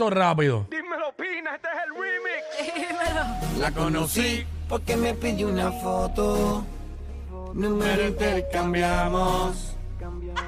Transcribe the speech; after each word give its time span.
esto 0.00 0.08
rápido. 0.08 0.66
Dímelo, 0.70 1.12
Pina, 1.14 1.56
este 1.56 1.68
es 1.68 1.74
el 1.84 1.90
remix. 1.94 3.58
La 3.58 3.70
conocí. 3.70 4.46
Porque 4.66 4.96
me 4.96 5.12
pidió 5.12 5.48
una 5.48 5.70
foto. 5.72 6.64
Número 7.52 8.08
intercambiamos. 8.08 9.76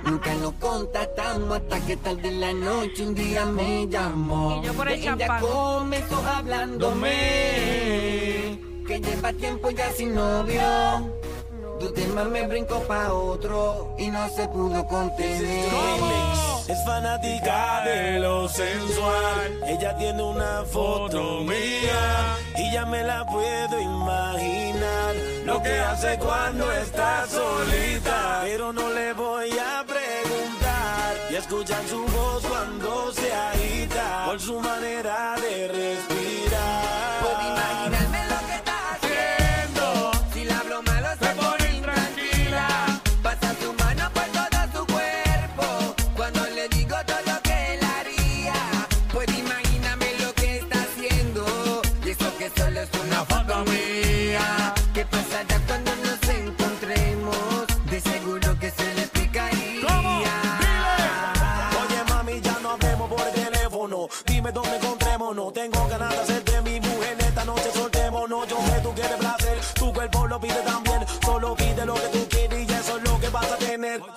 Nunca 0.04 0.34
nos 0.36 0.54
contactamos 0.54 1.58
hasta 1.58 1.80
que 1.80 1.98
tarde 1.98 2.28
en 2.28 2.40
la 2.40 2.54
noche 2.54 3.06
un 3.06 3.14
día 3.14 3.44
me 3.44 3.86
llamó. 3.88 4.62
Y 4.62 4.66
yo 4.66 4.72
por 4.72 4.88
el 4.88 5.00
Ella 5.00 5.18
comenzó 5.38 6.26
hablándome. 6.26 7.10
Que 8.86 9.00
lleva 9.00 9.34
tiempo 9.34 9.70
ya 9.70 9.92
sin 9.92 10.14
novio. 10.14 10.62
Tu 11.78 11.92
tema 11.92 12.24
me 12.24 12.46
brincó 12.46 12.80
pa' 12.84 13.12
otro 13.12 13.96
y 13.98 14.08
no 14.08 14.30
se 14.30 14.48
pudo 14.48 14.86
contener. 14.86 15.68
Es 16.68 16.84
fanática 16.84 17.82
de 17.84 18.20
lo 18.20 18.48
sensual. 18.48 19.60
Ella 19.66 19.96
tiene 19.96 20.22
una 20.22 20.64
foto 20.64 21.40
mía 21.40 22.36
y 22.56 22.72
ya 22.72 22.86
me 22.86 23.02
la 23.02 23.26
puedo 23.26 23.80
imaginar. 23.80 25.14
Lo 25.44 25.62
que 25.62 25.78
hace 25.80 26.18
cuando 26.18 26.70
está 26.72 27.26
solita. 27.26 28.42
Pero 28.44 28.72
no 28.72 28.90
le 28.90 29.12
voy 29.12 29.50
a 29.50 29.84
preguntar 29.84 31.14
y 31.30 31.34
escuchar 31.36 31.84
su 31.88 32.04
voz 32.06 32.44
cuando 32.46 33.12
se 33.12 33.32
agita 33.32 34.24
por 34.26 34.40
su 34.40 34.60
manera 34.60 35.34
de 35.40 35.68
respirar. 35.68 37.11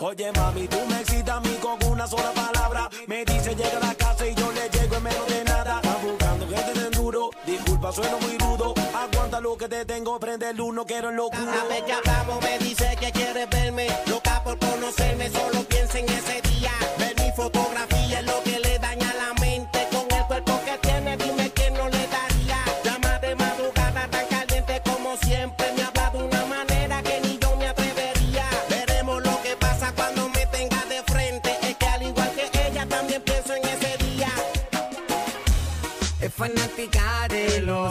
Oye 0.07 0.31
mami, 0.33 0.67
tú 0.67 0.77
me 0.87 1.01
excitas 1.01 1.37
a 1.37 1.39
mí 1.39 1.57
con 1.59 1.83
una 1.91 2.05
sola 2.05 2.31
palabra. 2.31 2.91
Me 3.07 3.25
dice 3.25 3.55
llega 3.55 3.77
a 3.77 3.87
la 3.87 3.95
casa 3.95 4.27
y 4.27 4.35
yo 4.35 4.51
le 4.51 4.69
llego 4.69 4.97
en 4.97 5.03
menos 5.03 5.27
de 5.27 5.43
nada. 5.45 5.81
Estás 5.81 6.03
buscando 6.03 6.47
gente 6.47 6.79
de 6.79 6.85
enduro. 6.85 7.31
Disculpa, 7.43 7.91
sueno 7.91 8.19
muy 8.19 8.37
rudo. 8.37 8.75
Aguanta 8.93 9.41
lo 9.41 9.57
que 9.57 9.67
te 9.67 9.83
tengo, 9.83 10.19
prende 10.19 10.51
el 10.51 10.61
uno, 10.61 10.85
quiero 10.85 11.09
el 11.09 11.15
locuro. 11.15 11.43
Cada 11.43 11.63
vez 11.63 11.81
que 11.81 11.93
hablamos 11.93 12.39
me 12.43 12.59
dice 12.59 12.95
que 12.99 13.11
quiere 13.13 13.47
verme, 13.47 13.87
loca 14.05 14.43
por 14.43 14.59
conocerme, 14.59 15.27
solo 15.31 15.63
piensa 15.63 15.97
en 15.97 16.07
ese 16.07 16.39
día. 16.51 16.71
Ver 16.99 17.15
mi 17.19 17.31
fotografía 17.31 18.19
es 18.19 18.25
lo 18.27 18.43
que 18.43 18.59
le 18.59 18.77
daña 18.77 19.11
la 19.11 19.33
mente. 19.41 19.87
Con 19.89 20.05
el 20.15 20.25
cuerpo 20.27 20.61
que 20.65 20.87
tiene, 20.87 21.17
dime 21.17 21.44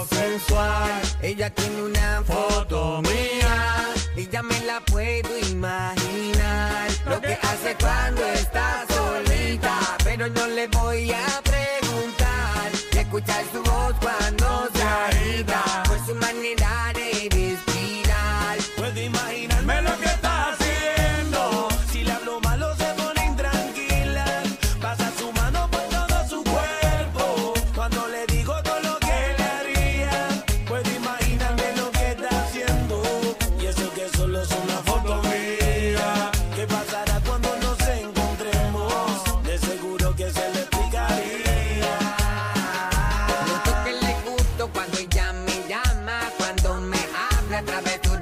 sensual. 0.04 1.02
Ella 1.22 1.50
tiene 1.50 1.82
una 1.82 2.22
foto 2.24 3.02
mía. 3.02 3.94
Y 4.16 4.28
ya 4.28 4.42
me 4.42 4.58
la 4.64 4.80
puedo 4.80 5.38
imaginar. 5.38 6.88
Lo 7.06 7.20
que 7.20 7.34
hace 7.34 7.76
cuando 7.80 8.24
está 8.26 8.84
solita. 8.88 9.96
Pero 10.04 10.28
no 10.28 10.46
le 10.48 10.68
voy 10.68 11.10
a 11.12 11.42
preguntar. 11.42 12.70
Y 12.92 12.98
escuchar 12.98 13.44
su 13.52 13.62
voz 13.62 13.94
cuando 14.00 14.23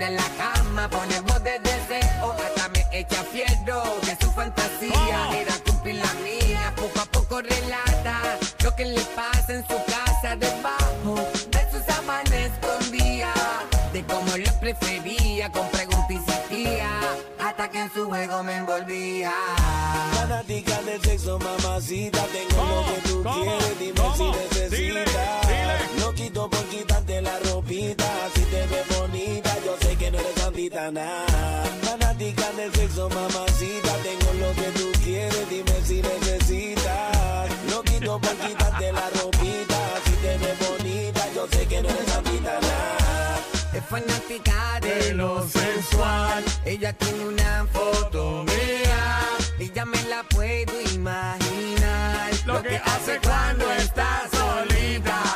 de 0.02 0.10
la 0.10 0.28
cama, 0.36 0.88
pone 0.88 1.20
voz 1.20 1.42
de 1.44 1.58
deseo, 1.60 2.32
hasta 2.32 2.68
me 2.70 2.84
echa 2.90 3.22
fierro, 3.22 3.82
que 4.00 4.16
su 4.20 4.32
fantasía. 4.32 5.18
Era 5.40 5.54
cumplir 5.64 5.96
la 5.96 6.12
mía, 6.26 6.72
poco 6.74 7.00
a 7.00 7.06
poco 7.06 7.40
relata 7.40 8.16
lo 8.64 8.74
que 8.74 8.86
le 8.86 9.00
pasa 9.16 9.54
en 9.54 9.62
su 9.62 9.76
casa 9.84 10.34
debajo 10.36 11.14
de 11.54 11.70
sus 11.70 11.84
sábanas 11.84 12.32
escondía, 12.32 13.32
de 13.92 14.04
cómo 14.04 14.36
lo 14.36 14.52
prefería, 14.60 15.50
con 15.50 15.68
preguntas 15.68 15.91
que 17.72 17.80
en 17.80 17.92
su 17.92 18.06
juego 18.06 18.42
me 18.42 18.56
envolvía. 18.56 19.32
Fanática 20.12 20.82
del 20.82 21.00
sexo, 21.00 21.38
mamacita. 21.38 22.22
Tengo 22.26 22.62
lo 22.64 22.94
que 22.94 23.08
tú 23.08 23.22
¿Cómo? 23.22 23.42
quieres, 23.42 23.78
dime 23.78 23.94
¿Cómo? 24.00 24.14
si 24.16 24.38
necesitas. 24.38 24.70
Dile, 24.70 25.04
dile. 25.04 26.00
No 26.00 26.12
quito 26.12 26.50
por 26.50 26.64
quitarte 26.66 27.22
la 27.22 27.38
ropita. 27.40 28.04
Si 28.34 28.40
te 28.42 28.66
ves 28.66 28.98
bonita, 28.98 29.56
yo 29.64 29.76
sé 29.80 29.96
que 29.96 30.10
no 30.10 30.18
eres 30.18 30.34
santita 30.36 30.90
nada. 30.90 31.64
Fanática 31.82 32.52
del 32.52 32.72
sexo, 32.74 33.08
mamacita. 33.08 33.92
Tengo 34.02 34.32
lo 34.34 34.52
que 34.54 34.68
tú 34.78 34.92
quieres, 35.02 35.48
dime 35.48 35.82
si 35.84 36.02
necesitas. 36.02 37.48
No 37.70 37.82
quito 37.82 38.18
por 38.20 38.36
quitarte 38.36 38.92
la 38.92 39.08
ropita. 39.10 39.78
Si 40.04 40.12
te 40.22 40.38
ves 40.38 40.58
bonita, 40.68 41.28
yo 41.34 41.46
sé 41.50 41.66
que 41.66 41.82
no 41.82 41.88
eres 41.88 42.06
santita 42.06 42.52
nada. 42.60 42.71
Fanática 43.92 44.80
de 44.80 45.12
lo 45.12 45.46
sensual. 45.46 46.42
Ella 46.64 46.94
tiene 46.94 47.26
una 47.26 47.66
foto 47.70 48.42
mía. 48.44 49.20
Y 49.58 49.70
ya 49.70 49.84
me 49.84 50.02
la 50.04 50.22
puedo 50.30 50.80
imaginar. 50.94 52.30
Lo, 52.46 52.62
que 52.62 52.76
hace 52.78 53.20
cuando 53.22 53.70
está 53.72 54.26
solita. 54.32 55.31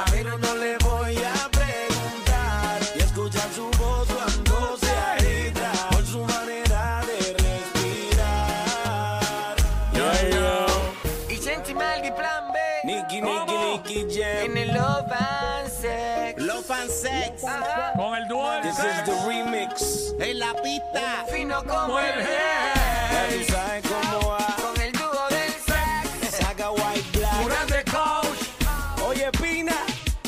La 20.53 20.63
pista. 20.63 21.25
Fino 21.33 21.63
como 21.65 21.99
el 21.99 22.15
Ya 22.21 23.27
tú 23.29 23.35
rey. 23.35 23.45
sabes 23.45 23.83
cómo 23.89 24.29
va. 24.31 24.47
Con 24.57 24.81
el 24.81 24.93
dúo 24.93 25.29
del 25.31 25.53
sex. 25.53 26.37
Saca 26.37 26.71
white 26.71 27.19
black. 27.19 27.91
Coach. 27.91 29.03
Oye, 29.09 29.31
Pina, 29.41 29.75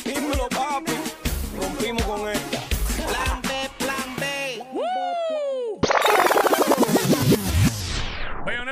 dímelo, 0.05 0.49
papi. 0.49 0.93
Rompimos 1.61 2.03
con 2.05 2.29
esta. 2.31 2.59
Plan 3.09 3.43
B, 3.43 3.71
plan 3.79 4.17
B. 4.19 4.65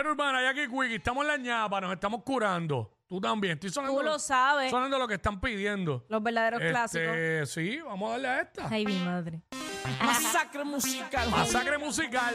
Urbana, 0.08 0.40
Jackie 0.40 0.69
Quickie, 0.69 0.94
estamos 0.96 1.22
en 1.25 1.28
la 1.28 1.37
ñapa, 1.37 1.81
nos 1.81 1.92
estamos 1.92 2.22
curando. 2.22 2.92
Tú 3.08 3.20
también. 3.20 3.54
Estoy 3.54 3.70
sonando, 3.70 3.99
Tú 3.99 4.04
lo 4.04 4.19
sabes. 4.19 4.70
sonando 4.70 4.99
lo 4.99 5.06
que 5.08 5.14
están 5.14 5.40
pidiendo. 5.40 6.04
Los 6.08 6.22
verdaderos 6.22 6.60
Este, 6.60 6.70
clásicos. 6.70 7.50
Sí, 7.50 7.78
vamos 7.84 8.08
a 8.08 8.12
darle 8.12 8.28
a 8.28 8.40
esta. 8.40 8.69
Ay, 8.70 8.84
mi 8.87 8.99
madre. 9.00 9.42
Masacre 10.00 10.65
musical. 10.65 11.31
Masacre 11.31 11.79
musical. 11.79 12.35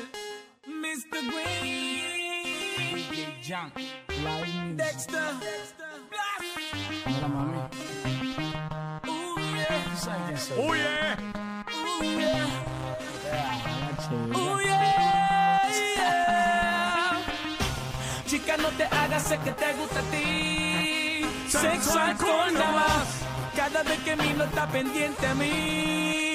Mr. 0.67 1.21
Green. 1.29 2.21
Dexter. 4.77 5.33
Uy, 10.57 10.79
eh. 10.79 11.15
Ooh, 14.35 14.59
yeah, 14.61 15.69
yeah. 15.69 17.17
Chica, 18.25 18.57
no 18.57 18.69
te 18.69 18.83
hagas, 18.85 19.23
sé 19.23 19.37
que 19.39 19.51
te 19.51 19.73
gusta 19.73 19.99
a 19.99 20.03
ti. 20.03 21.25
Sexo, 21.47 21.99
alcohol, 21.99 22.53
nada 22.53 22.71
más. 22.71 23.07
Cada 23.55 23.83
vez 23.83 23.99
que 23.99 24.15
mi 24.15 24.33
no 24.33 24.45
está 24.45 24.67
pendiente 24.67 25.27
a 25.27 25.35
mí, 25.35 26.30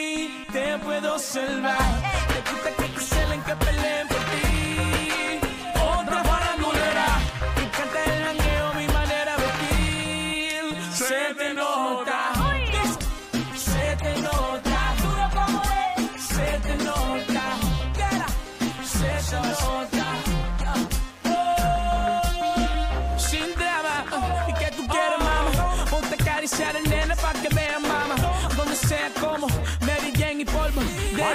te 0.53 0.79
puedo 0.79 1.19
salvar. 1.19 1.79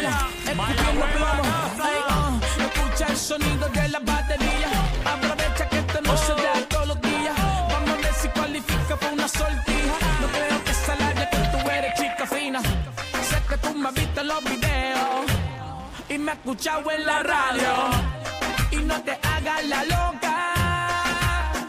La 0.01 0.27
escupiendo 0.51 1.05
hueva, 1.05 1.11
plomo. 1.13 1.43
Ay, 1.83 2.65
Escucha 2.65 3.07
el 3.07 3.17
sonido 3.17 3.69
de 3.69 3.87
la 3.89 3.99
batería. 3.99 4.69
Aprovecha 5.05 5.69
que 5.69 5.77
esto 5.77 6.01
no 6.01 6.17
se 6.17 6.33
da 6.33 6.53
todos 6.69 6.87
los 6.87 7.01
días. 7.01 7.35
Vamos 7.69 7.89
a 7.91 7.95
ver 7.95 8.13
si 8.21 8.27
cualifica 8.29 8.95
para 8.97 9.13
una 9.13 9.27
sortija. 9.27 10.07
No 10.21 10.27
creo 10.27 10.63
que 10.63 10.71
esa 10.71 10.95
labia 10.95 11.29
que 11.29 11.37
tú 11.37 11.69
eres 11.69 11.93
chica 11.99 12.25
fina. 12.25 12.61
Sé 13.29 13.41
que 13.47 13.57
tú 13.57 13.73
me 13.75 13.89
has 13.89 13.93
visto 13.93 14.21
en 14.21 14.27
los 14.27 14.43
videos 14.43 15.25
y 16.09 16.17
me 16.17 16.31
has 16.31 16.37
escuchado 16.39 16.91
en 16.91 17.05
la 17.05 17.19
radio. 17.23 17.71
Y 18.71 18.77
no 18.77 19.01
te 19.03 19.11
hagas 19.11 19.65
la 19.65 19.83
loca. 19.83 20.35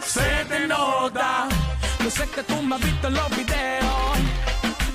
Se 0.06 0.44
te 0.46 0.66
nota. 0.66 1.48
Yo 2.02 2.10
sé 2.10 2.26
que 2.30 2.42
tú 2.44 2.62
me 2.62 2.76
has 2.76 2.80
visto 2.80 3.08
en 3.08 3.14
los 3.14 3.30
videos 3.30 4.18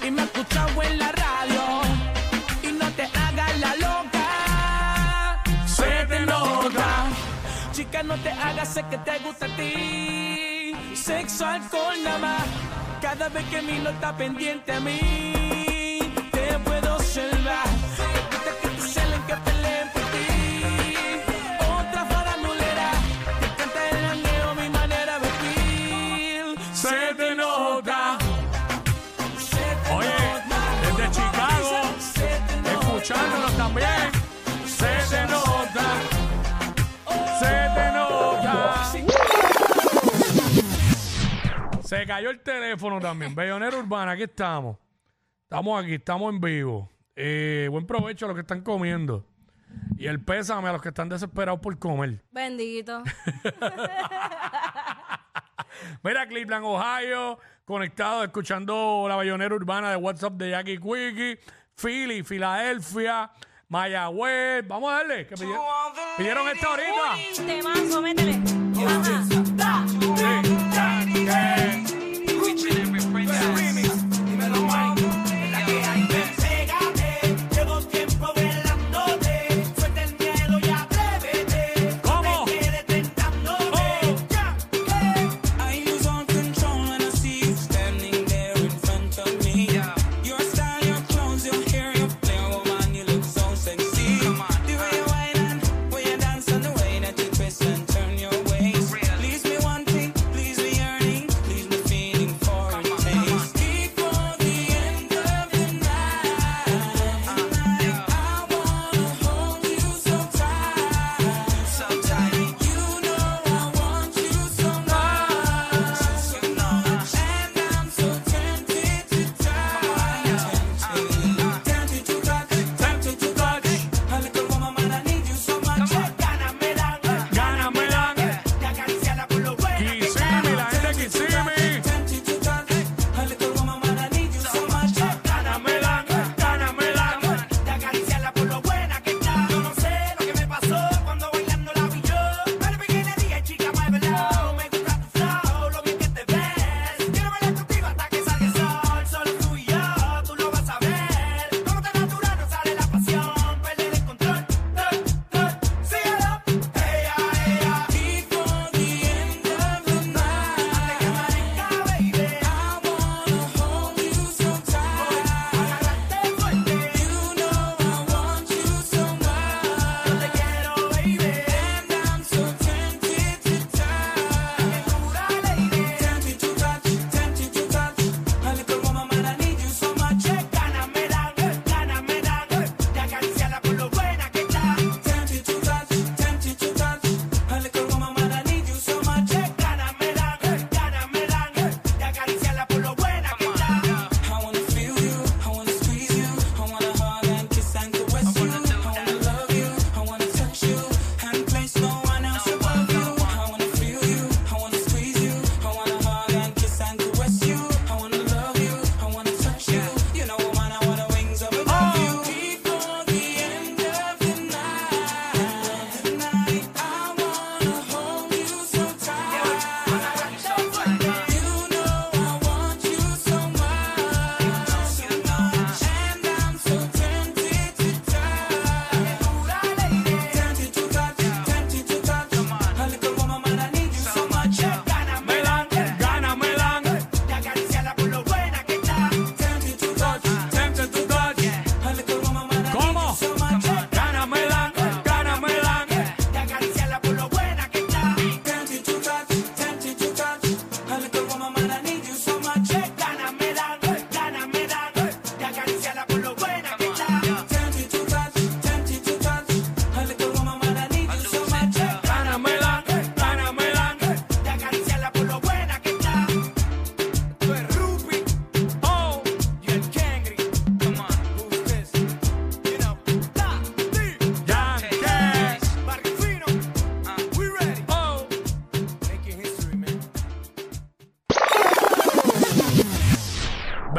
y 0.03 0.09
me 0.09 0.21
has 0.23 0.27
escuchado 0.27 0.81
en 0.81 0.97
la 0.97 1.11
radio. 1.11 1.86
No 8.03 8.15
te 8.17 8.29
hagas, 8.29 8.69
sé 8.69 8.83
que 8.89 8.97
te 8.99 9.17
gusta 9.19 9.47
a 9.47 9.55
ti. 9.55 10.73
Sexo, 10.93 11.45
alcohol, 11.45 11.95
nada 12.03 12.19
más. 12.19 12.43
Cada 13.01 13.27
vez 13.29 13.43
que 13.45 13.61
mi 13.61 13.79
no 13.79 13.89
está 13.89 14.15
pendiente 14.15 14.71
a 14.71 14.79
mí, 14.79 15.46
Cayó 42.07 42.29
el 42.29 42.39
teléfono 42.39 43.01
también. 43.01 43.35
Bellonera 43.35 43.77
Urbana, 43.77 44.13
aquí 44.13 44.23
estamos. 44.23 44.77
Estamos 45.43 45.83
aquí, 45.83 45.95
estamos 45.95 46.33
en 46.33 46.39
vivo. 46.39 46.89
Eh, 47.17 47.67
buen 47.69 47.85
provecho 47.85 48.23
a 48.25 48.29
los 48.29 48.35
que 48.35 48.41
están 48.41 48.61
comiendo. 48.61 49.25
Y 49.97 50.07
el 50.07 50.23
pésame 50.23 50.69
a 50.69 50.71
los 50.71 50.81
que 50.81 50.87
están 50.87 51.09
desesperados 51.09 51.59
por 51.59 51.77
comer. 51.77 52.23
Bendito. 52.31 53.03
Mira, 56.01 56.25
Cleveland, 56.27 56.63
Ohio, 56.63 57.39
conectado, 57.65 58.23
escuchando 58.23 59.05
la 59.09 59.17
bayonera 59.17 59.53
urbana 59.53 59.89
de 59.89 59.97
WhatsApp 59.97 60.33
de 60.35 60.51
Jackie 60.51 60.77
Quickie, 60.77 61.37
Philly, 61.75 62.23
Filadelfia, 62.23 63.29
Mayagüez. 63.67 64.65
Vamos 64.65 64.93
a 64.93 64.97
darle, 64.99 65.27
que 65.27 65.35
pidieron, 65.35 65.61
pidieron 66.17 66.47
esta 66.47 66.67
ahorita. 66.67 67.17
Temazo, 67.45 68.01
métele. 68.01 68.39
Ajá. 71.27 71.56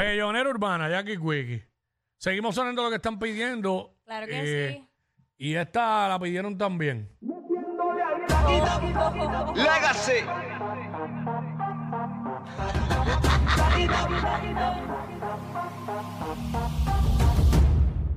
Bellonera 0.08 0.48
Urbana, 0.48 0.88
Jackie 0.88 1.18
Quickie. 1.18 1.62
Seguimos 2.16 2.54
sonando 2.54 2.82
lo 2.82 2.88
que 2.88 2.96
están 2.96 3.18
pidiendo. 3.18 3.94
Claro 4.06 4.26
que 4.26 4.40
eh, 4.42 4.72
sí. 4.72 4.88
Y 5.36 5.54
esta 5.54 6.08
la 6.08 6.18
pidieron 6.18 6.56
también. 6.56 7.10
Legacy. 9.54 10.24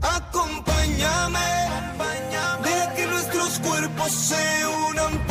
Acompáñame, 0.01 1.39
acompáñame, 1.41 2.63
deja 2.63 2.95
que 2.95 3.05
nuestros 3.07 3.59
cuerpos 3.59 4.11
se 4.13 4.65
unan. 4.89 5.30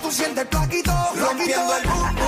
tú 0.00 0.10
sientes 0.10 0.46
plaquito, 0.46 0.92
rompiendo 1.16 1.76
el 1.76 1.88
boom, 1.88 2.27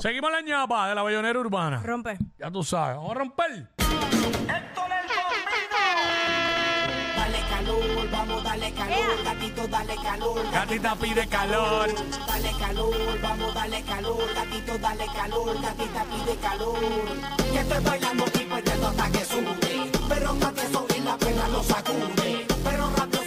Seguimos 0.00 0.32
la 0.32 0.40
ñapa 0.40 0.88
de 0.88 0.94
la 0.94 1.02
bayonera 1.02 1.38
urbana. 1.38 1.82
Rompe. 1.84 2.16
Ya 2.38 2.50
tú 2.50 2.64
sabes. 2.64 2.96
Vamos 2.96 3.10
a 3.10 3.14
romper. 3.18 3.50
Héctor 3.50 4.88
el 4.88 5.06
Bombero. 5.12 5.80
Dale 7.16 7.40
calor, 7.50 8.10
vamos, 8.10 8.42
dale 8.42 8.72
calor. 8.72 9.24
Gatito, 9.24 9.68
dale 9.68 9.96
calor. 9.96 10.50
Gatita 10.50 10.96
pide 10.96 11.26
calor. 11.28 11.90
Dale 12.26 12.52
calor, 12.58 13.20
vamos, 13.20 13.54
dale 13.54 13.82
calor. 13.82 14.34
Gatito, 14.34 14.78
dale 14.78 15.06
calor. 15.06 15.60
Gatita 15.60 16.04
pide 16.04 16.36
calor. 16.36 16.78
Que 17.52 17.58
estoy 17.60 17.84
bailando 17.84 18.24
y 18.24 18.44
perdiendo 18.46 18.88
hasta 18.88 19.10
que 19.10 19.24
sube. 19.26 19.90
Pero 20.08 20.32
no 20.32 20.52
te 20.54 20.72
sobre 20.72 21.00
la 21.00 21.16
pena 21.18 21.48
lo 21.48 21.62
sacude. 21.62 22.46
Pero 22.64 22.90
rápido. 22.96 23.19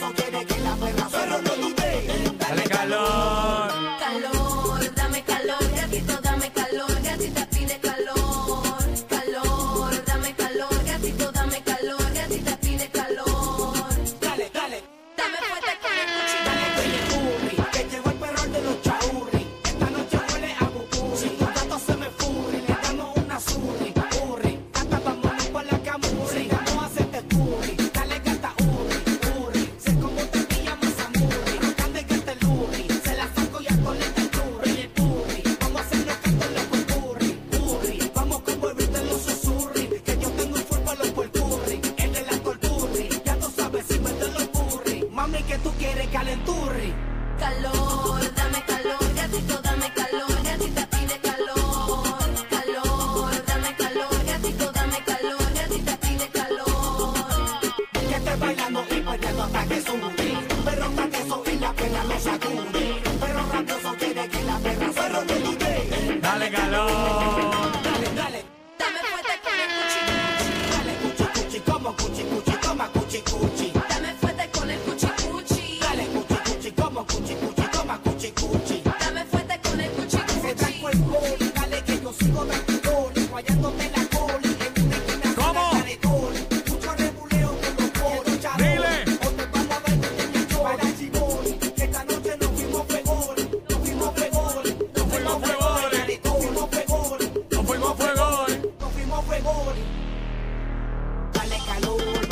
bailando 58.55 58.85
y 58.89 59.01
perdiendo 59.01 59.43
hasta 59.43 59.65
que 59.65 59.81
sube. 59.81 60.37
Un 60.57 60.63
perro 60.63 60.89
taqueso 60.89 61.43
y 61.51 61.59
la 61.59 61.73
perra 61.73 62.03
lo 62.03 62.19
sacude. 62.19 63.01
Un 63.11 63.19
perro 63.19 63.45
rabioso 63.51 63.95
quiere 63.97 64.27
que 64.29 64.43
la 64.43 64.57
perra 64.59 64.93
se 64.93 65.09
rodee. 65.09 66.19
Dale 66.21 66.51
calor. 66.51 67.81
Dale, 67.83 68.09
dale. 68.15 68.45
Dame 68.77 68.99
fuerte 69.09 69.33
con 69.43 69.53
el 69.63 69.69
cuchi. 69.77 70.01
Dale 70.71 70.93
cuchi 71.01 71.25
cuchi 71.33 71.59
como 71.71 71.95
cuchi 71.95 72.23
cuchi 72.23 72.57
toma 72.61 72.87
cuchi 72.89 73.21
cuchi. 73.21 73.72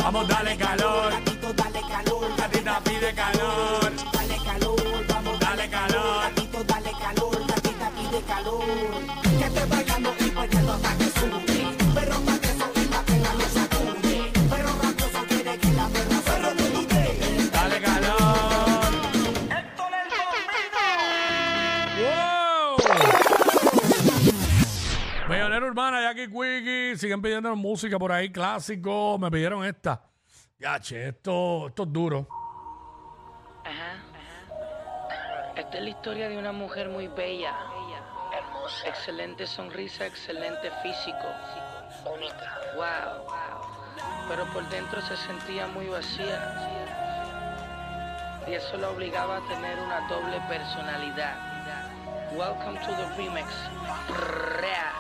Dale 0.01 0.58
calor. 0.58 1.12
Gatito, 1.12 1.53
dale 1.53 1.81
calor. 1.81 2.36
Gatita 2.36 2.81
pide 2.84 3.13
calor. 3.13 3.91
Dale 4.12 4.38
calor, 4.43 5.05
vamos, 5.08 5.39
Dale 5.39 5.70
calor. 5.70 6.22
gatito, 6.24 6.63
dale 6.63 6.91
calor. 6.91 7.48
Gatita 7.48 7.91
pide 7.96 8.22
calor. 8.24 8.63
Que 9.39 9.50
te 9.50 9.65
bailando 9.65 10.20
Quickie, 26.27 26.97
siguen 26.97 27.21
pidiendo 27.21 27.55
música 27.55 27.97
por 27.97 28.11
ahí, 28.11 28.31
clásico. 28.31 29.17
Me 29.19 29.31
pidieron 29.31 29.65
esta. 29.65 30.03
Ya, 30.59 30.79
che, 30.79 31.09
esto, 31.09 31.67
esto 31.67 31.83
es 31.83 31.93
duro. 31.93 32.27
Esta 35.55 35.77
es 35.77 35.83
la 35.83 35.89
historia 35.89 36.29
de 36.29 36.37
una 36.37 36.51
mujer 36.51 36.89
muy 36.89 37.07
bella. 37.07 37.55
Hermosa. 38.33 38.87
Excelente 38.87 39.45
sonrisa, 39.47 40.05
excelente 40.05 40.71
físico. 40.84 41.27
Bonita. 42.03 42.60
Wow. 42.75 43.25
Pero 44.29 44.45
por 44.53 44.67
dentro 44.69 45.01
se 45.01 45.17
sentía 45.17 45.67
muy 45.67 45.88
vacía. 45.88 46.69
Y 48.47 48.53
eso 48.53 48.77
la 48.77 48.89
obligaba 48.89 49.38
a 49.38 49.47
tener 49.47 49.79
una 49.79 50.07
doble 50.07 50.39
personalidad. 50.47 51.36
Welcome 52.34 52.79
to 52.79 52.91
the 52.95 53.05
remix. 53.17 53.47
Rea. 54.60 54.90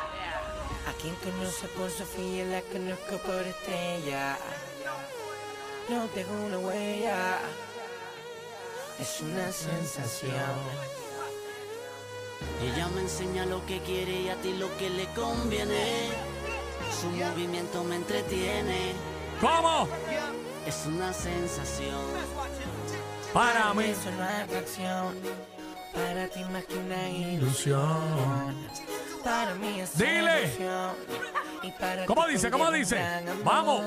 Quien 1.01 1.15
conoce 1.15 1.67
por 1.69 1.89
Sofía, 1.89 2.45
la 2.45 2.61
conozco 2.61 3.17
por 3.25 3.41
Estrella. 3.41 4.37
No 5.89 6.05
tengo 6.13 6.45
una 6.45 6.59
huella, 6.59 7.39
es 8.99 9.21
una 9.21 9.51
sensación. 9.51 10.31
Ella 12.63 12.87
me 12.89 13.01
enseña 13.01 13.47
lo 13.47 13.65
que 13.65 13.79
quiere 13.79 14.21
y 14.21 14.29
a 14.29 14.35
ti 14.35 14.53
lo 14.53 14.75
que 14.77 14.91
le 14.91 15.05
conviene. 15.15 16.09
Su 17.01 17.07
movimiento 17.09 17.83
me 17.83 17.95
entretiene. 17.95 18.93
¿Cómo? 19.39 19.87
Es 20.67 20.85
una 20.85 21.11
sensación. 21.11 21.99
Para 23.33 23.73
mí. 23.73 23.85
Es 23.85 24.05
una 24.05 24.43
atracción, 24.43 25.15
para 25.93 26.27
ti 26.27 26.43
más 26.51 26.65
que 26.65 26.77
una 26.77 27.09
Ilusión. 27.09 28.69
Para 29.23 29.53
mí 29.55 29.79
es 29.79 29.97
Dile. 29.97 30.51
y 31.63 31.71
para 31.71 32.05
¿Cómo 32.05 32.25
dice? 32.27 32.49
¿Cómo 32.49 32.71
dice? 32.71 32.99
Vamos. 33.43 33.81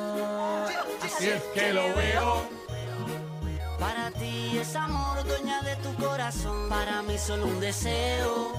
Si 1.18 1.28
es 1.28 1.42
que 1.54 1.72
lo 1.72 1.82
veo. 1.94 2.48
Para 3.78 4.10
ti 4.12 4.58
es 4.58 4.74
amor, 4.76 5.24
dueña 5.24 5.60
de 5.62 5.76
tu 5.76 5.94
corazón. 5.96 6.68
Para 6.68 7.02
mí 7.02 7.18
solo 7.18 7.46
un 7.46 7.60
deseo. 7.60 8.52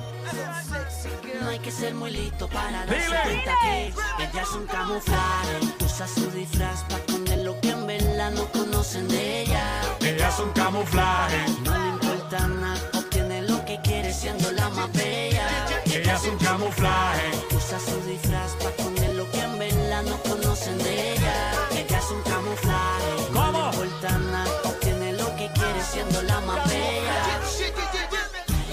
No 1.41 1.49
hay 1.49 1.59
que 1.59 1.71
ser 1.71 1.93
muy 1.93 2.11
listo 2.11 2.47
para 2.49 2.85
darse 2.85 3.07
cuenta 3.23 3.51
que 3.63 3.85
ella 4.23 4.41
es 4.41 4.51
un 4.51 4.65
camuflaje. 4.67 5.59
Usa 5.83 6.07
su 6.07 6.29
disfraz 6.31 6.83
para 6.83 6.97
esconder 6.97 7.39
lo 7.39 7.59
que 7.61 7.69
en 7.69 7.88
verdad 7.88 8.31
no 8.31 8.45
conocen 8.51 9.07
de 9.07 9.41
ella. 9.41 9.81
Ella 10.01 10.27
es 10.29 10.39
un 10.39 10.51
camuflaje. 10.51 11.38
No 11.63 11.77
le 11.77 11.88
importa 11.89 12.47
nada, 12.47 12.81
obtiene 12.95 13.41
lo 13.43 13.63
que 13.65 13.79
quiere 13.81 14.13
siendo 14.13 14.51
la 14.51 14.69
más 14.69 14.91
bella. 14.93 15.47
Ella 15.95 16.15
es 16.15 16.23
un 16.25 16.38
camuflaje. 16.38 17.31
Usa 17.55 17.79
su 17.79 18.01
disfraz 18.01 18.51
para 18.55 18.69
esconder 18.71 19.15
lo 19.15 19.31
que 19.31 19.39
en 19.39 19.58
verdad 19.58 20.03
no 20.03 20.17
conocen 20.23 20.77
de 20.79 21.13
ella. 21.13 21.51
Ella 21.71 21.97
es 21.97 22.12
un 22.12 22.21
camuflaje. 22.23 23.31
No 23.31 23.45
¿Cómo? 23.45 23.60
le 23.60 23.86
importa 23.88 24.17
nada, 24.17 24.62
obtiene 24.65 25.13
lo 25.13 25.36
que 25.38 25.49
quiere 25.53 25.81
siendo 25.89 26.21
la 26.23 26.41
más 26.41 26.69
bella. 26.69 27.39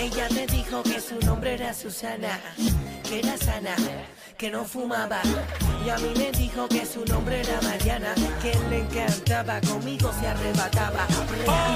Ella 0.00 0.28
me 0.34 0.46
dijo 0.48 0.82
que 0.82 1.00
su 1.00 1.16
nombre 1.24 1.54
era 1.54 1.72
Susana, 1.72 2.40
que 3.08 3.20
era 3.20 3.36
sana, 3.36 3.76
que 4.42 4.50
no 4.50 4.64
fumaba. 4.64 5.20
Y 5.86 5.88
a 5.88 5.96
mí 5.98 6.12
me 6.16 6.32
dijo 6.32 6.66
que 6.66 6.84
su 6.84 7.04
nombre 7.04 7.42
era 7.42 7.60
Mariana, 7.62 8.12
que 8.42 8.52
le 8.70 8.80
encantaba, 8.80 9.60
conmigo 9.60 10.10
se 10.18 10.26
arrebataba. 10.26 11.06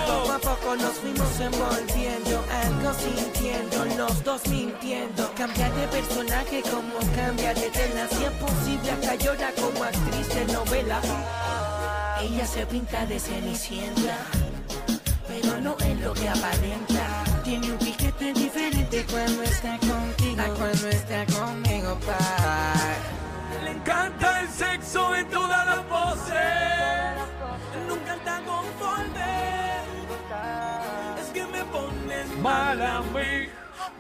Poco 0.05 0.33
a 0.33 0.39
poco 0.41 0.75
nos 0.75 0.95
fuimos 0.95 1.31
envolviendo, 1.39 2.45
algo 2.65 2.93
sintiendo, 2.95 3.85
los 3.97 4.25
dos 4.25 4.45
mintiendo. 4.49 5.33
Cambiar 5.37 5.73
de 5.77 5.87
personaje 5.87 6.63
como 6.63 6.99
cambia 7.15 7.55
de 7.55 7.71
tela, 7.71 8.09
si 8.09 8.25
es 8.25 8.33
posible 8.33 8.91
hasta 8.91 9.15
llora 9.15 9.53
como 9.53 9.85
actriz 9.85 10.29
de 10.35 10.53
novela. 10.53 11.01
Ella 12.21 12.47
se 12.47 12.67
pinta 12.67 13.07
de 13.07 13.21
cenicienta 13.21 14.19
pero 15.29 15.61
no 15.61 15.77
es 15.79 16.01
lo 16.01 16.13
que 16.15 16.29
aparenta. 16.29 17.25
Tiene 17.45 17.71
un 17.71 17.79
piquete 18.19 18.33
diferente 18.33 19.07
cuando 19.11 19.43
está 19.43 19.79
contigo, 19.79 20.43
a 20.43 20.49
cuando 20.55 20.89
está 20.89 21.27
conmigo, 21.27 21.99
pa. 22.07 22.73
Le 23.65 23.71
encanta 23.73 24.41
el 24.41 24.49
sexo 24.49 25.15
en 25.15 25.29
todas 25.29 25.67
las 25.67 25.79
poses. 25.85 26.35
Nunca 27.89 28.15
está 28.15 28.41
conforme. 28.45 29.81
Es 31.21 31.29
que 31.33 31.47
me 31.47 31.65
pones 31.65 32.39
Mal 32.39 32.83
a 32.83 33.01
mí, 33.01 33.49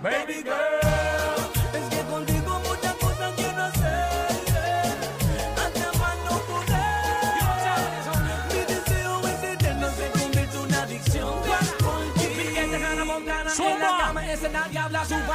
baby 0.02 0.42
girl. 0.42 1.55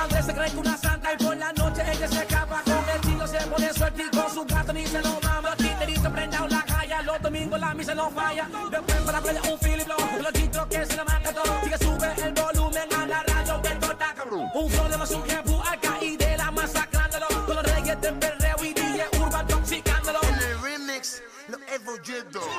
Padre 0.01 0.23
se 0.23 0.33
cree 0.33 0.51
que 0.51 0.57
una 0.57 0.77
santa 0.77 1.13
y 1.13 1.23
por 1.23 1.37
la 1.37 1.53
noche 1.53 1.81
ella 1.91 2.07
se 2.07 2.21
escapa 2.23 2.61
con 2.63 2.83
el 2.93 3.01
tiro 3.01 3.27
se 3.27 3.37
pone 3.47 3.73
suerte 3.73 4.03
y 4.03 4.17
con 4.17 4.29
su 4.33 4.45
gato 4.45 4.73
ni 4.73 4.85
se 4.87 5.01
lo 5.01 5.19
mama. 5.21 5.49
Los 5.49 5.57
titeritos 5.57 6.11
prendados 6.11 6.51
la 6.51 6.63
calle 6.63 6.95
los 7.03 7.21
domingos 7.21 7.59
la 7.59 7.73
misa 7.73 7.95
no 7.95 8.09
falla. 8.09 8.47
Después 8.71 8.97
para 9.01 9.19
la 9.19 9.21
playa 9.21 9.41
un 9.51 9.59
Philip 9.59 9.87
los 9.87 10.33
chistros 10.33 10.67
que 10.67 10.85
se 10.85 10.95
le 10.95 11.03
marca 11.03 11.33
todo. 11.33 11.61
Sigue 11.63 11.77
sube 11.77 12.13
el 12.25 12.33
volumen 12.33 12.93
a 12.97 13.05
la 13.05 13.23
radio 13.23 13.61
que 13.61 13.69
cabrón. 14.15 14.49
Un 14.53 14.69
flow 14.69 14.89
de 14.89 14.97
más 14.97 15.11
un 15.11 15.23
jefu 15.23 15.61
acá 15.61 15.93
y 16.01 16.17
de 16.17 16.37
la 16.37 16.51
masacrándolo. 16.51 17.27
Con 17.45 17.55
los 17.55 17.63
reyes 17.63 18.01
de 18.01 18.11
perreo 18.13 18.57
y 18.63 18.73
DJ 18.73 19.05
Urban 19.19 19.47
toxicándolo. 19.47 20.19
El 20.23 20.61
remix, 20.61 21.21
lo 21.47 21.57
evo 21.75 21.93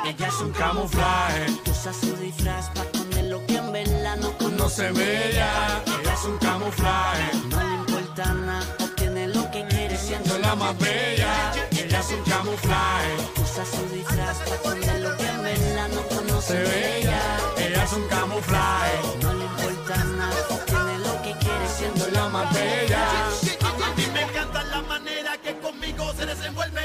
Ella 0.04 0.28
es 0.28 0.40
un 0.40 0.52
Camuflaje. 0.52 1.46
Usa 1.66 1.92
su 1.92 2.16
disfraz 2.16 2.68
para 2.70 2.91
no 4.40 4.68
se 4.68 4.90
ve 4.92 5.30
ella. 5.30 5.82
Ella 5.86 6.14
es 6.14 6.24
un 6.24 6.38
camuflaje. 6.38 7.30
No 7.48 7.60
le 7.60 7.74
importa 7.74 8.34
nada, 8.34 8.76
obtiene 8.80 9.28
lo 9.28 9.50
que 9.50 9.66
quiere 9.66 9.96
siendo 9.96 10.38
la 10.38 10.54
más 10.54 10.78
bella. 10.78 11.52
Ella 11.70 12.00
es 12.00 12.10
un 12.10 12.24
camuflaje. 12.24 13.12
Usa 13.42 13.64
su 13.64 13.94
disfraz 13.94 14.38
para 14.38 14.54
esconder 14.56 15.00
lo 15.00 15.16
que 15.16 15.26
en 15.26 15.42
verdad 15.42 15.88
no 15.88 16.02
conoce 16.16 16.52
Se 16.52 16.58
de 16.58 16.98
ella. 17.00 17.20
Ella 17.58 17.84
es 17.84 17.92
un 17.92 18.08
camuflaje. 18.08 18.98
No 19.22 19.34
le 19.34 19.44
importa 19.44 20.04
nada, 20.04 20.46
obtiene 20.50 20.98
lo 20.98 21.22
que 21.22 21.32
quiere 21.44 21.68
siendo 21.76 22.06
La 22.08 22.28
más 22.28 22.54
bella. 22.54 23.04
A 23.62 23.94
mí 23.96 24.06
me 24.12 24.22
encanta 24.22 24.62
la 24.64 24.82
manera 24.82 25.36
que 25.42 25.58
conmigo 25.58 26.12
se 26.14 26.26
desenvuelve 26.26 26.81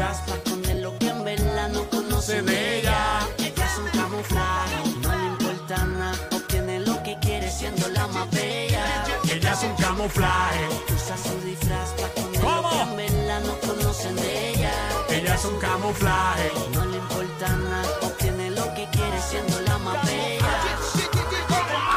disfraz 0.00 0.20
para 0.20 0.36
esconder 0.38 0.76
lo 0.76 0.98
que 0.98 1.08
en 1.08 1.24
verdad 1.24 1.68
no 1.68 1.84
conoce 1.90 2.42
de 2.42 2.78
ella. 2.78 3.20
Ella 3.38 3.64
es 3.66 3.78
un 3.78 4.00
camuflaje, 4.00 4.76
no 5.02 5.16
le 5.16 5.26
importa 5.26 5.84
nada, 5.84 6.18
obtiene 6.32 6.80
lo 6.80 7.02
que 7.02 7.18
quiere 7.20 7.50
siendo 7.50 7.88
la 7.88 8.06
más 8.08 8.30
bella. 8.30 8.84
Ella 9.30 9.52
es 9.52 9.62
un 9.62 9.74
camuflaje. 9.76 10.68
Usa 10.94 11.16
su 11.16 11.46
disfraz 11.46 11.90
para 11.92 12.40
¿Cómo? 12.40 12.62
lo 12.62 12.70
que 12.70 12.80
en 12.80 12.96
verdad 12.96 13.40
no 13.42 13.54
conocen 13.60 14.16
de 14.16 14.50
ella. 14.50 14.72
Ella 15.10 15.34
es 15.34 15.44
un 15.44 15.58
camuflaje. 15.58 16.50
No 16.72 16.84
le 16.86 16.96
importa 16.96 17.48
nada, 17.56 17.88
obtiene 18.02 18.50
lo 18.50 18.64
que 18.74 18.88
quiere 18.92 19.20
siendo 19.20 19.60
la 19.60 19.78
más 19.78 20.06
bella. 20.06 20.46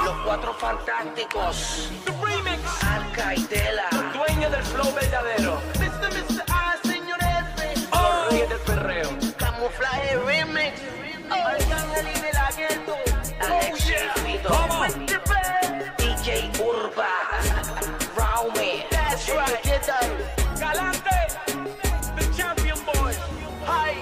Los 0.06 0.18
cuatro 0.26 0.54
fantásticos. 0.56 1.89
Arca 2.82 3.36
y 3.36 3.42
Tela. 3.44 3.89
Dueño 4.13 4.50
del 4.50 4.63
flow 4.63 4.94
verdadero. 4.94 5.62
Perreo. 8.74 9.10
Camuflaje 9.38 10.18
remix. 10.26 10.82
Alexis 13.40 14.04
Fito. 14.26 14.50
¿Cómo? 14.50 14.86
DJ 15.98 16.50
Urba. 16.60 17.10
Raume. 18.18 18.86
That's 18.90 19.30
right. 19.30 19.62
Galante. 20.60 21.20
The 22.18 22.26
champion 22.36 22.80
boy. 22.86 23.14
Hi. 23.68 23.94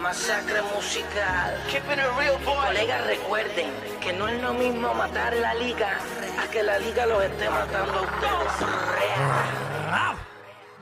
Masacre 0.00 0.62
musical. 0.74 1.54
Keeping 1.70 2.00
it 2.00 2.10
real, 2.18 2.36
boy. 2.44 2.56
Colegas, 2.66 3.06
recuerden 3.06 3.70
que 4.00 4.12
no 4.12 4.26
es 4.26 4.42
lo 4.42 4.54
mismo 4.54 4.92
matar 4.94 5.36
la 5.36 5.54
liga 5.54 6.00
a 6.42 6.50
que 6.50 6.64
la 6.64 6.78
liga 6.80 7.06
los 7.06 7.22
esté 7.22 7.48
matando 7.48 7.98
a 7.98 8.02
ustedes. 8.02 8.78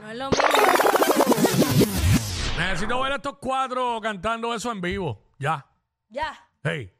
No 0.01 0.11
es 0.11 0.17
lo 0.17 0.31
mismo. 0.31 0.66
Necesito 2.77 3.01
ver 3.01 3.13
a 3.13 3.17
estos 3.17 3.39
cuatro 3.41 3.99
cantando 4.03 4.53
eso 4.55 4.71
en 4.71 4.83
vivo. 4.83 5.23
Ya. 5.39 5.65
Ya. 6.11 6.39
Hey. 6.63 6.93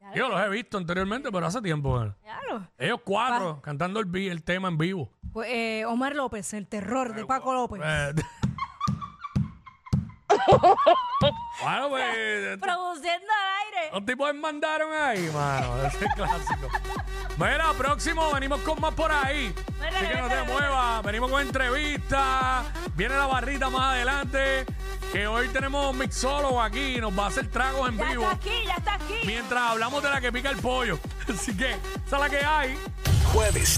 Ya 0.00 0.14
Yo 0.14 0.28
los 0.28 0.40
he 0.40 0.48
visto 0.48 0.78
anteriormente, 0.78 1.32
pero 1.32 1.44
hace 1.44 1.60
tiempo. 1.60 2.00
eh. 2.04 2.14
Claro. 2.22 2.68
Ellos 2.78 3.00
cuatro 3.04 3.60
cantando 3.60 3.98
el, 3.98 4.06
vi- 4.06 4.28
el 4.28 4.44
tema 4.44 4.68
en 4.68 4.78
vivo. 4.78 5.10
Pues, 5.32 5.48
eh, 5.50 5.84
Omar 5.86 6.14
López, 6.14 6.54
el 6.54 6.68
terror 6.68 7.16
de 7.16 7.26
Paco 7.26 7.52
López. 7.52 7.82
Eh, 7.84 8.14
bueno, 11.62 11.88
pues. 11.88 12.58
Produciendo 12.58 13.26
al 13.32 13.66
aire. 13.66 13.90
Los 13.92 14.04
tipos 14.06 14.32
me 14.34 14.40
mandaron 14.40 14.92
ahí, 14.92 15.30
mano. 15.32 15.82
Ese 15.86 16.04
es 16.04 16.14
clásico. 16.14 16.68
Mira, 17.36 17.72
próximo, 17.76 18.32
venimos 18.32 18.60
con 18.62 18.80
más 18.80 18.94
por 18.94 19.12
ahí. 19.12 19.54
Así 19.80 20.06
que 20.06 20.20
no 20.20 20.28
te 20.28 20.42
muevas. 20.44 21.02
Venimos 21.04 21.30
con 21.30 21.42
entrevistas. 21.42 22.66
Viene 22.94 23.14
la 23.16 23.26
barrita 23.26 23.70
más 23.70 23.92
adelante. 23.94 24.66
Que 25.12 25.26
hoy 25.26 25.48
tenemos 25.48 25.90
un 25.90 25.98
mixólogo 25.98 26.60
aquí. 26.60 27.00
Nos 27.00 27.16
va 27.18 27.24
a 27.24 27.28
hacer 27.28 27.48
tragos 27.50 27.88
en 27.88 27.96
Ya 27.98 28.04
vivo. 28.10 28.22
está 28.24 28.34
aquí, 28.34 28.64
ya 28.66 28.74
está 28.74 28.94
aquí. 28.94 29.14
Mientras 29.24 29.60
hablamos 29.62 30.02
de 30.02 30.10
la 30.10 30.20
que 30.20 30.32
pica 30.32 30.50
el 30.50 30.58
pollo. 30.58 30.98
Así 31.28 31.56
que, 31.56 31.70
esa 31.72 32.16
es 32.16 32.20
la 32.20 32.28
que 32.28 32.44
hay. 32.44 32.78
Jueves 33.32 33.68